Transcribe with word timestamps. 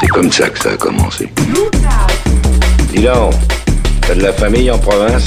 C'est 0.00 0.08
comme 0.08 0.30
ça 0.32 0.48
que 0.48 0.58
ça 0.58 0.70
a 0.70 0.76
commencé. 0.76 1.28
Dis 2.92 3.02
donc, 3.02 3.34
t'as 4.02 4.14
de 4.14 4.22
la 4.22 4.32
famille 4.32 4.70
en 4.70 4.78
province? 4.78 5.26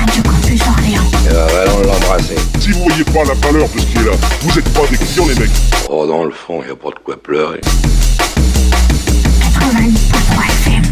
Radio 0.00 0.22
Campus 0.22 0.60
Orléans. 0.62 1.10
Eh 1.26 1.32
ben, 1.32 1.60
allons 1.62 1.82
l'embrasser. 1.82 2.36
Si 2.60 2.72
vous 2.72 2.84
voyez 2.84 3.04
pas 3.04 3.24
la 3.24 3.34
valeur 3.34 3.68
de 3.68 3.80
ce 3.80 3.86
qui 3.86 3.98
est 3.98 4.04
là, 4.04 4.12
vous 4.42 4.58
êtes 4.58 4.68
pas 4.72 4.86
des 4.90 4.96
clients 4.96 5.26
les 5.28 5.40
mecs. 5.40 5.50
Oh, 5.88 6.06
dans 6.06 6.24
le 6.24 6.30
fond, 6.30 6.62
y 6.66 6.70
a 6.70 6.76
pas 6.76 6.90
de 6.90 6.98
quoi 7.04 7.16
pleurer. 7.22 7.60
90.3 9.60 10.44
FM. 10.66 10.87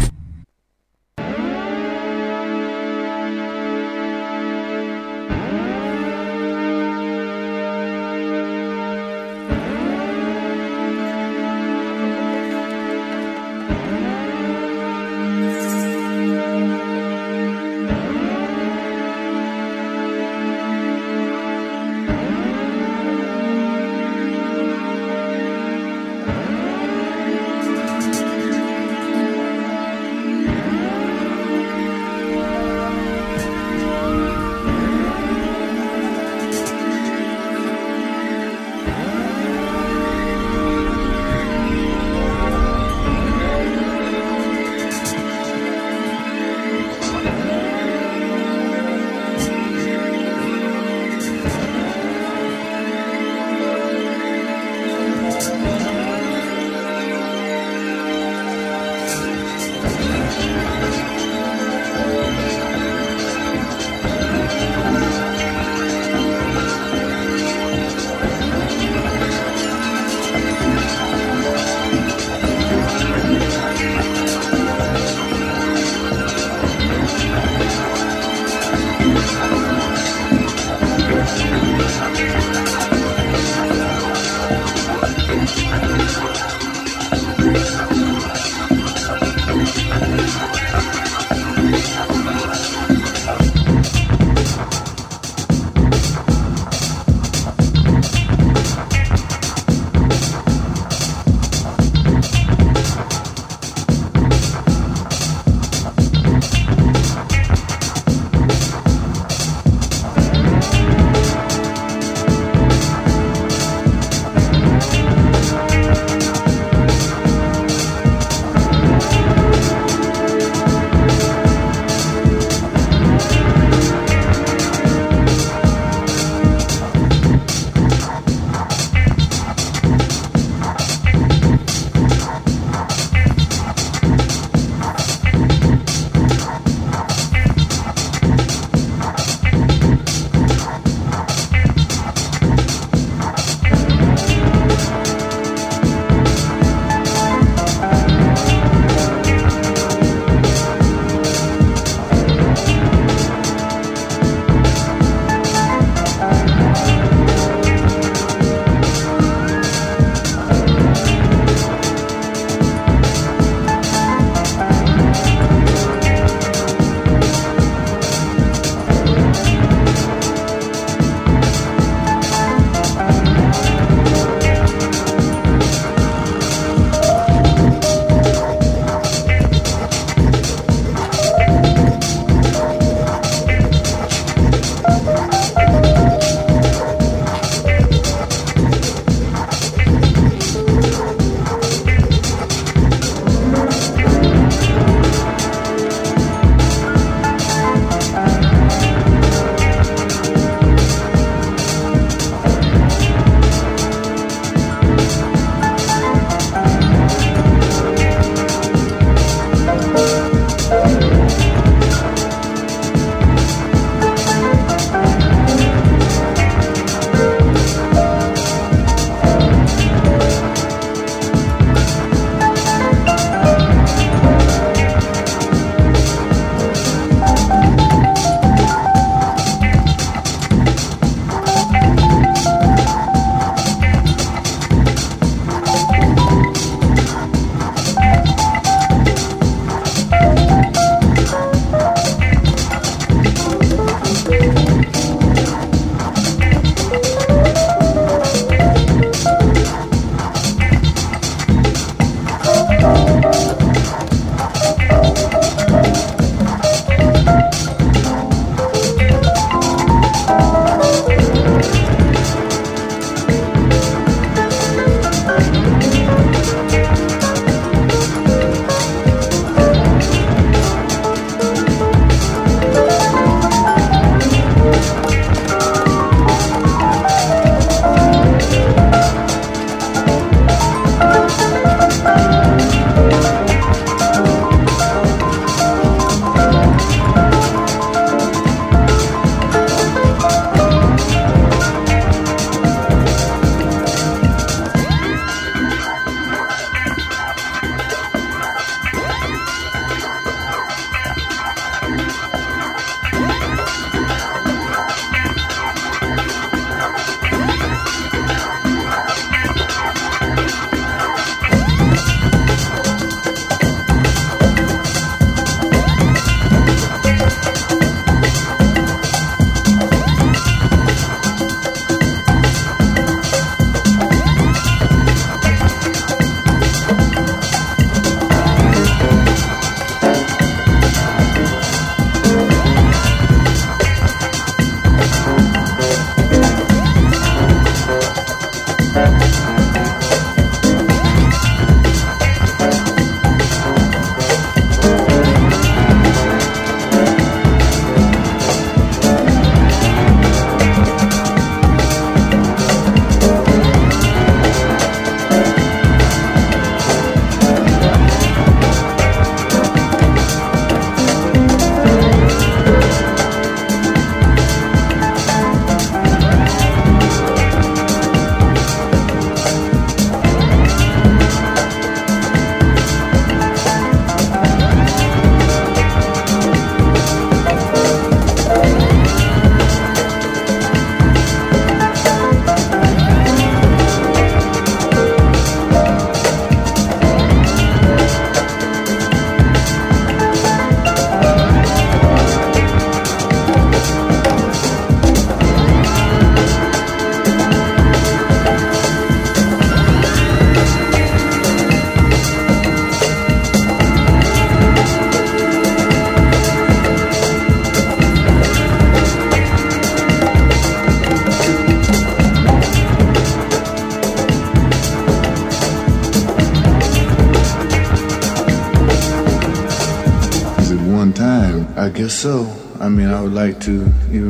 So. 422.17 422.51
I 422.79 422.89
mean, 422.89 423.09
I 423.09 423.21
would 423.21 423.33
like 423.33 423.59
to 423.61 423.85
make 424.09 424.26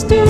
still 0.00 0.29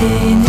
routine 0.00 0.47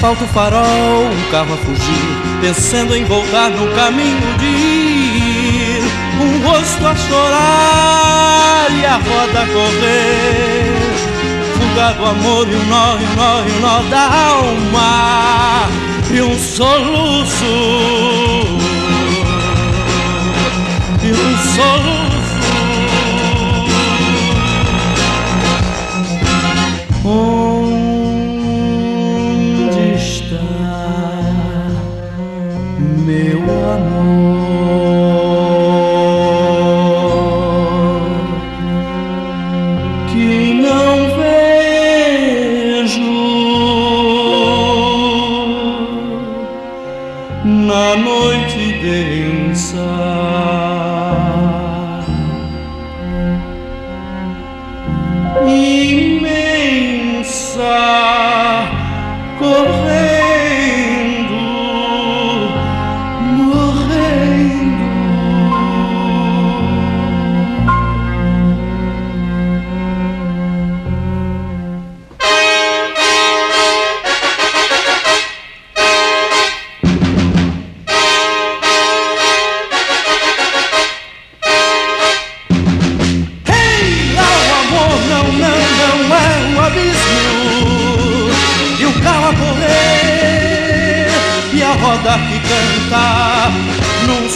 Asfalto, 0.00 0.26
farol, 0.28 0.62
um 1.12 1.30
carro 1.30 1.52
a 1.52 1.56
fugir, 1.58 2.40
pensando 2.40 2.96
em 2.96 3.04
voltar 3.04 3.50
no 3.50 3.70
caminho 3.74 4.38
de 4.38 4.46
ir. 4.46 5.82
Um 6.18 6.42
rosto 6.42 6.86
a 6.86 6.96
chorar 6.96 8.70
e 8.70 8.86
a 8.86 8.94
roda 8.96 9.42
a 9.42 9.46
correr. 9.46 10.72
Fuga 11.52 11.92
do 11.92 12.06
amor 12.06 12.48
e 12.48 12.54
um 12.54 12.64
nó, 12.64 12.94
e 12.94 13.04
um 13.04 13.14
nó, 13.14 13.42
e 13.42 13.52
um 13.52 13.60
nó 13.60 13.82
da 13.90 14.04
alma. 14.30 15.68
E 16.10 16.22
um 16.22 16.38
soluço. 16.38 17.44
E 21.04 21.12
um 21.12 21.36
soluço. 21.54 21.99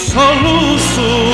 Soluço. 0.04 1.33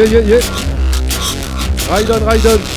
Yeah, 0.00 0.20
yeah, 0.20 0.38
yeah. 0.38 1.90
Ride 1.90 2.10
on, 2.10 2.69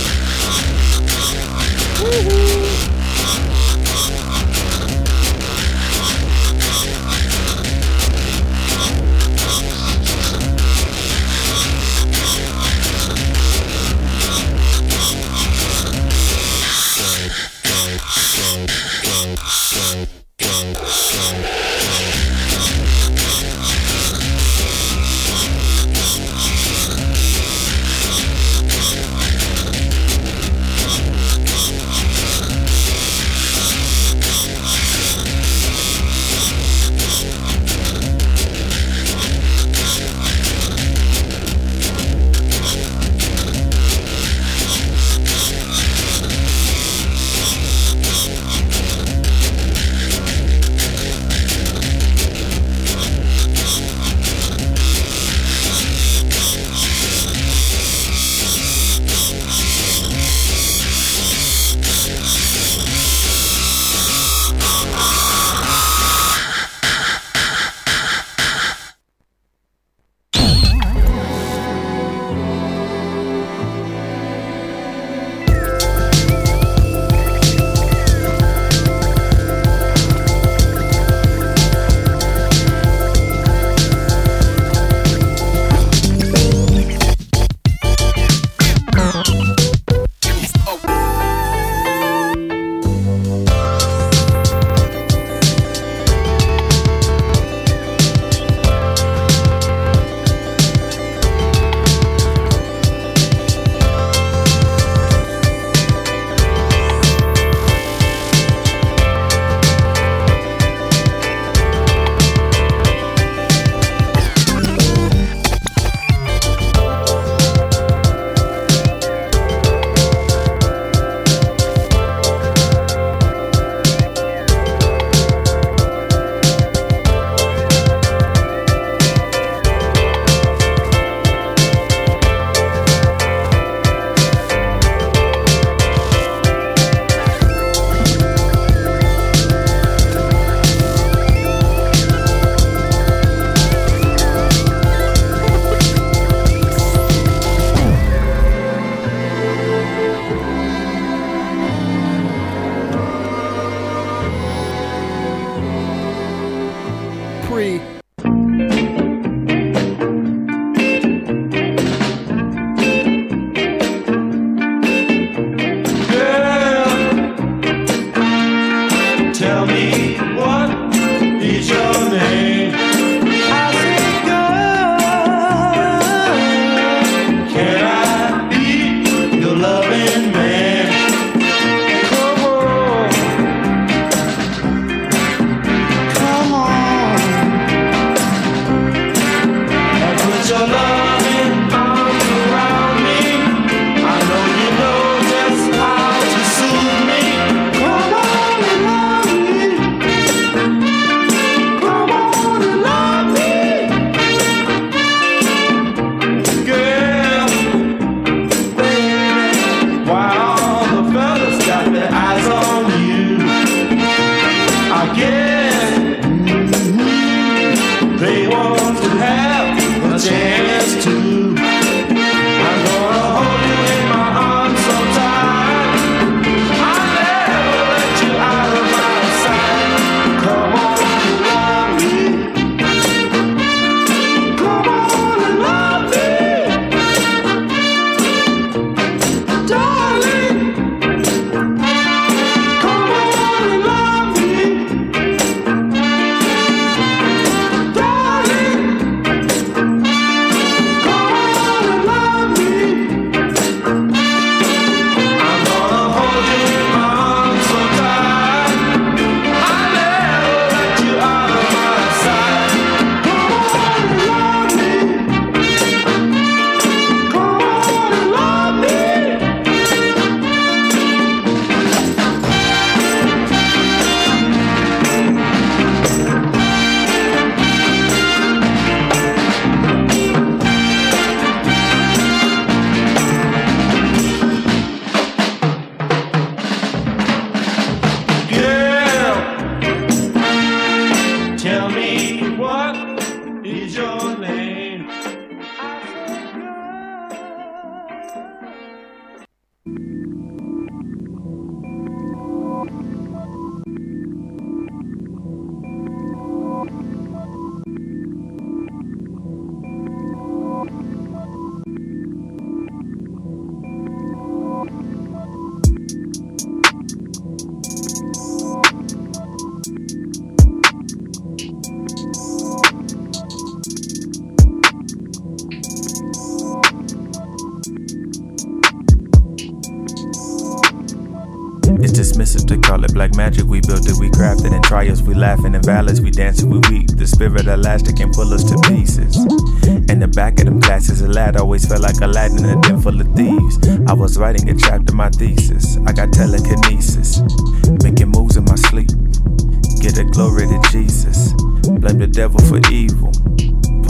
glory 350.34 350.68
to 350.68 350.82
Jesus. 350.92 351.54
Blame 351.84 352.20
the 352.20 352.28
devil 352.28 352.60
for 352.62 352.80
evil 352.92 353.32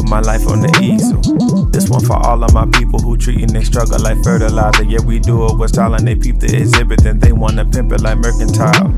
put 0.04 0.10
my 0.10 0.20
life 0.20 0.48
on 0.48 0.60
the 0.60 0.72
easel. 0.82 1.22
This 1.70 1.90
one 1.90 2.04
for 2.04 2.18
all 2.18 2.44
of 2.44 2.54
my 2.54 2.66
people 2.66 3.00
who 3.00 3.18
treating 3.18 3.48
their 3.48 3.64
struggle 3.64 4.00
like 4.00 4.22
fertilizer. 4.24 4.84
Yeah, 4.84 5.02
we 5.06 5.20
do 5.20 5.46
it 5.48 5.58
with 5.58 5.70
style 5.70 5.94
and 5.94 6.08
they 6.08 6.16
peep 6.16 6.40
the 6.40 6.56
exhibit, 6.56 7.04
then 7.04 7.20
they 7.20 7.32
wanna 7.32 7.66
pimp 7.66 7.92
it 7.92 8.02
like 8.02 8.18
mercantile. 8.18 8.90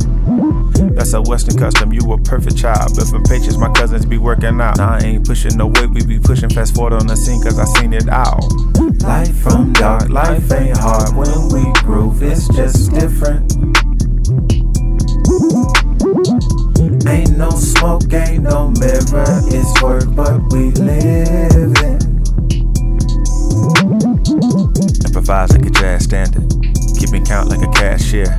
That's 0.96 1.14
a 1.14 1.22
Western 1.22 1.58
custom, 1.58 1.94
you 1.94 2.02
a 2.12 2.18
perfect 2.18 2.58
child. 2.58 2.96
But 2.96 3.08
from 3.08 3.24
patience, 3.24 3.58
my 3.58 3.72
cousins 3.72 4.06
be 4.06 4.18
working 4.18 4.60
out. 4.62 4.78
Nah, 4.78 4.98
I 4.98 5.00
ain't 5.00 5.28
pushing 5.28 5.58
no 5.58 5.68
weight, 5.68 5.90
we 5.92 6.06
be 6.06 6.20
pushing 6.20 6.50
fast 6.50 6.76
forward 6.76 6.94
on 6.94 7.08
the 7.08 7.16
scene, 7.16 7.42
cause 7.42 7.60
I 7.60 7.66
seen 7.80 7.94
it 7.94 8.10
out. 8.10 8.44
Life 9.04 9.36
from 9.38 9.74
dark, 9.74 10.10
life 10.10 10.52
ain't 10.52 10.78
hard 10.78 11.16
when 11.16 11.50
we 11.50 11.72
groove, 11.84 12.24
it's 12.24 12.48
just 12.50 12.92
different. 12.92 13.46
Ain't 17.08 17.38
no 17.38 17.50
smoke, 17.52 18.12
ain't 18.14 18.44
no 18.44 18.70
mirror. 18.80 19.26
It's 19.48 19.82
work, 19.82 20.06
but 20.16 20.42
we 20.52 20.72
live. 20.72 21.76
Improvise 25.06 25.52
like 25.52 25.66
a 25.66 25.70
jazz 25.70 26.04
standard. 26.06 26.50
Keeping 26.98 27.26
count 27.26 27.50
like 27.50 27.62
a 27.62 27.72
cashier. 27.72 28.36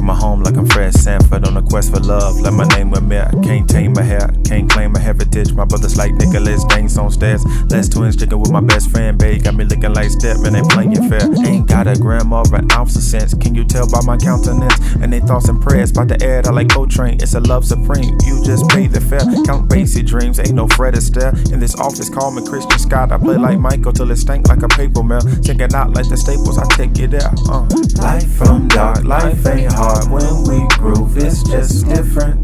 Coming 0.00 0.16
home 0.16 0.42
like 0.42 0.56
I'm 0.56 0.64
Fred 0.64 0.94
Sanford 0.94 1.46
on 1.46 1.58
a 1.58 1.62
quest 1.62 1.92
for 1.92 2.00
love. 2.00 2.40
Let 2.40 2.54
my 2.54 2.64
name 2.68 2.88
me. 3.06 3.18
I 3.18 3.30
can't 3.42 3.68
tame 3.68 3.92
my 3.92 4.00
hair, 4.00 4.30
can't 4.46 4.70
claim 4.70 4.92
my 4.92 4.98
heritage. 4.98 5.52
My 5.52 5.66
brothers 5.66 5.98
like 5.98 6.14
Nicholas 6.14 6.64
Danes 6.64 6.96
on 6.96 7.10
stairs. 7.10 7.44
Less 7.68 7.86
twins 7.86 8.16
drinking 8.16 8.40
with 8.40 8.50
my 8.50 8.62
best 8.62 8.90
friend, 8.90 9.18
babe. 9.18 9.44
Got 9.44 9.56
me 9.56 9.64
looking 9.64 9.92
like 9.92 10.08
Stepman, 10.08 10.56
ain't 10.56 10.70
playing 10.70 11.08
fair. 11.10 11.20
Ain't 11.46 11.68
got 11.68 11.86
a 11.86 11.98
gram 11.98 12.32
or 12.32 12.44
an 12.54 12.72
ounce 12.72 12.96
of 12.96 13.02
sense. 13.02 13.34
Can 13.34 13.54
you 13.54 13.62
tell 13.62 13.86
by 13.90 14.00
my 14.06 14.16
countenance? 14.16 14.74
And 15.02 15.12
they 15.12 15.20
thoughts 15.20 15.50
and 15.50 15.60
prayers. 15.60 15.90
About 15.90 16.08
to 16.08 16.26
add, 16.26 16.46
I 16.46 16.50
like 16.50 16.70
Coltrane. 16.70 17.20
It's 17.20 17.34
a 17.34 17.40
love 17.40 17.66
supreme. 17.66 18.16
You 18.24 18.42
just 18.42 18.70
pay 18.70 18.86
the 18.86 19.02
fare. 19.02 19.20
Count 19.44 19.68
Basie's 19.68 20.04
dreams, 20.04 20.38
ain't 20.38 20.54
no 20.54 20.66
Fred 20.66 20.94
Astaire. 20.94 21.52
In 21.52 21.60
this 21.60 21.74
office, 21.74 22.08
call 22.08 22.30
me 22.30 22.42
Christian 22.46 22.78
Scott. 22.78 23.12
I 23.12 23.18
play 23.18 23.36
like 23.36 23.58
Michael 23.58 23.92
till 23.92 24.10
it 24.10 24.16
stank 24.16 24.48
like 24.48 24.62
a 24.62 24.68
paper 24.68 25.02
mill. 25.02 25.20
Check 25.42 25.60
it 25.60 25.74
out 25.74 25.92
like 25.92 26.08
the 26.08 26.16
staples, 26.16 26.56
I 26.56 26.64
take 26.74 26.96
you 26.96 27.06
there. 27.06 27.30
Uh. 27.50 27.68
Life 28.00 28.32
from 28.38 28.68
dark, 28.68 29.04
life 29.04 29.46
ain't 29.46 29.72
hard 29.72 29.89
hard 29.90 30.10
when 30.10 30.44
we 30.44 30.66
groove, 30.76 31.16
it's 31.16 31.42
just 31.42 31.86
different. 31.86 32.38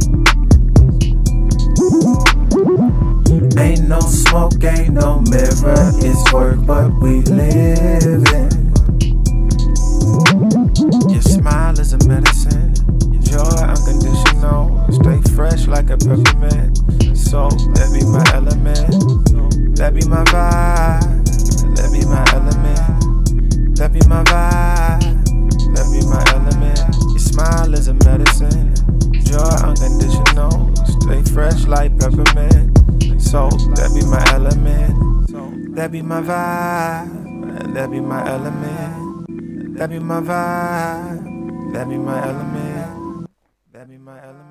Ain't 3.59 3.89
no 3.89 4.01
smoke, 4.01 4.63
ain't 4.65 4.95
no 4.95 5.21
mirror, 5.31 5.91
it's 6.03 6.33
work, 6.33 6.59
but 6.67 6.91
we 7.01 7.21
live 7.23 8.27
in. 8.35 8.51
Your 11.09 11.23
smile 11.23 11.79
is 11.79 11.93
a 11.93 12.09
medicine, 12.09 12.75
your 13.13 13.23
joy 13.23 13.63
unconditional. 13.63 14.85
Stay 14.91 15.21
fresh 15.35 15.67
like 15.69 15.91
a 15.91 15.97
peppermint. 15.97 16.79
So 17.17 17.49
that 17.75 17.91
be 17.95 18.03
my 18.07 18.25
element, 18.35 19.77
that 19.77 19.95
be 19.95 20.05
my 20.09 20.25
vibe, 20.25 21.25
that 21.77 21.91
be 21.93 22.05
my 22.07 22.25
element, 22.35 23.77
that 23.77 23.93
be 23.93 24.01
my 24.09 24.25
vibe, 24.25 25.16
that 25.77 25.87
be 25.93 26.01
my 26.09 26.25
element 26.33 26.81
Your 27.13 27.19
smile 27.19 27.75
is 27.75 27.89
a 27.89 27.95
medicine. 27.95 28.75
Joy 29.25 29.57
unconditional. 29.63 30.75
Stay 31.01 31.23
fresh 31.33 31.67
like 31.67 31.99
peppermint. 31.99 32.79
So 33.21 33.51
that 33.77 33.93
be 33.95 34.03
my 34.07 34.25
element. 34.33 34.97
That 35.77 35.93
be 35.93 36.01
my 36.01 36.23
vibe. 36.23 37.75
That 37.75 37.91
be 37.91 38.01
my 38.01 38.27
element. 38.27 39.77
That 39.77 39.91
be 39.91 39.99
my 39.99 40.21
vibe. 40.21 41.73
That 41.75 41.89
be 41.89 41.99
my 41.99 42.27
element. 42.27 43.29
That 43.73 43.89
be 43.91 43.99
my 43.99 44.19
element. 44.23 44.46